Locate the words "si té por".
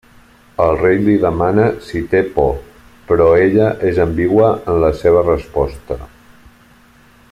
1.89-2.57